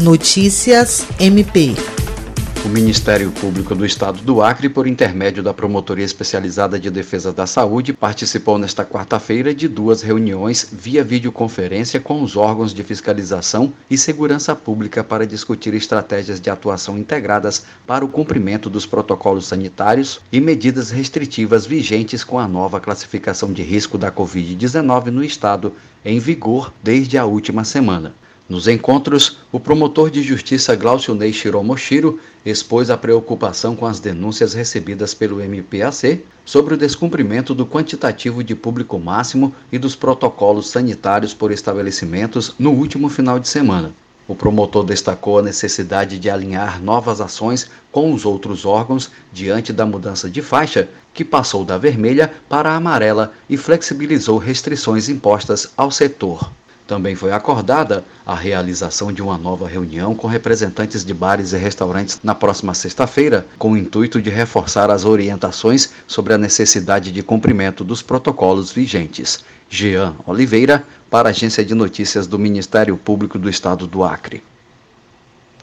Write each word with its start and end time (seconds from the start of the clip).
Notícias 0.00 1.06
MP. 1.18 1.74
O 2.64 2.68
Ministério 2.70 3.30
Público 3.32 3.74
do 3.74 3.84
Estado 3.84 4.22
do 4.22 4.40
Acre, 4.40 4.70
por 4.70 4.86
intermédio 4.86 5.42
da 5.42 5.52
Promotoria 5.52 6.06
Especializada 6.06 6.80
de 6.80 6.90
Defesa 6.90 7.34
da 7.34 7.46
Saúde, 7.46 7.92
participou 7.92 8.56
nesta 8.56 8.82
quarta-feira 8.82 9.54
de 9.54 9.68
duas 9.68 10.00
reuniões 10.00 10.66
via 10.72 11.04
videoconferência 11.04 12.00
com 12.00 12.22
os 12.22 12.34
órgãos 12.34 12.72
de 12.72 12.82
fiscalização 12.82 13.74
e 13.90 13.98
segurança 13.98 14.56
pública 14.56 15.04
para 15.04 15.26
discutir 15.26 15.74
estratégias 15.74 16.40
de 16.40 16.48
atuação 16.48 16.96
integradas 16.96 17.66
para 17.86 18.02
o 18.02 18.08
cumprimento 18.08 18.70
dos 18.70 18.86
protocolos 18.86 19.48
sanitários 19.48 20.18
e 20.32 20.40
medidas 20.40 20.90
restritivas 20.90 21.66
vigentes 21.66 22.24
com 22.24 22.38
a 22.38 22.48
nova 22.48 22.80
classificação 22.80 23.52
de 23.52 23.62
risco 23.62 23.98
da 23.98 24.10
Covid-19 24.10 25.08
no 25.08 25.22
Estado, 25.22 25.74
em 26.02 26.18
vigor 26.18 26.72
desde 26.82 27.18
a 27.18 27.26
última 27.26 27.64
semana. 27.64 28.14
Nos 28.50 28.66
encontros, 28.66 29.38
o 29.52 29.60
promotor 29.60 30.10
de 30.10 30.24
justiça 30.24 30.74
Glaucio 30.74 31.14
Ney 31.14 31.32
Shiromoshiro 31.32 32.18
expôs 32.44 32.90
a 32.90 32.98
preocupação 32.98 33.76
com 33.76 33.86
as 33.86 34.00
denúncias 34.00 34.54
recebidas 34.54 35.14
pelo 35.14 35.40
MPAC 35.40 36.24
sobre 36.44 36.74
o 36.74 36.76
descumprimento 36.76 37.54
do 37.54 37.64
quantitativo 37.64 38.42
de 38.42 38.56
público 38.56 38.98
máximo 38.98 39.54
e 39.70 39.78
dos 39.78 39.94
protocolos 39.94 40.68
sanitários 40.68 41.32
por 41.32 41.52
estabelecimentos 41.52 42.52
no 42.58 42.72
último 42.72 43.08
final 43.08 43.38
de 43.38 43.46
semana. 43.46 43.92
O 44.26 44.34
promotor 44.34 44.84
destacou 44.84 45.38
a 45.38 45.42
necessidade 45.42 46.18
de 46.18 46.28
alinhar 46.28 46.82
novas 46.82 47.20
ações 47.20 47.70
com 47.92 48.12
os 48.12 48.24
outros 48.24 48.64
órgãos 48.64 49.12
diante 49.32 49.72
da 49.72 49.86
mudança 49.86 50.28
de 50.28 50.42
faixa, 50.42 50.88
que 51.14 51.24
passou 51.24 51.64
da 51.64 51.78
vermelha 51.78 52.32
para 52.48 52.70
a 52.72 52.76
amarela 52.76 53.32
e 53.48 53.56
flexibilizou 53.56 54.38
restrições 54.38 55.08
impostas 55.08 55.70
ao 55.76 55.92
setor. 55.92 56.50
Também 56.90 57.14
foi 57.14 57.30
acordada 57.30 58.04
a 58.26 58.34
realização 58.34 59.12
de 59.12 59.22
uma 59.22 59.38
nova 59.38 59.68
reunião 59.68 60.12
com 60.12 60.26
representantes 60.26 61.04
de 61.04 61.14
bares 61.14 61.52
e 61.52 61.56
restaurantes 61.56 62.18
na 62.20 62.34
próxima 62.34 62.74
sexta-feira, 62.74 63.46
com 63.60 63.70
o 63.70 63.76
intuito 63.76 64.20
de 64.20 64.28
reforçar 64.28 64.90
as 64.90 65.04
orientações 65.04 65.92
sobre 66.08 66.34
a 66.34 66.38
necessidade 66.38 67.12
de 67.12 67.22
cumprimento 67.22 67.84
dos 67.84 68.02
protocolos 68.02 68.72
vigentes. 68.72 69.44
Jean 69.68 70.16
Oliveira, 70.26 70.82
para 71.08 71.28
a 71.28 71.30
Agência 71.30 71.64
de 71.64 71.76
Notícias 71.76 72.26
do 72.26 72.40
Ministério 72.40 72.96
Público 72.96 73.38
do 73.38 73.48
Estado 73.48 73.86
do 73.86 74.02
Acre. 74.02 74.42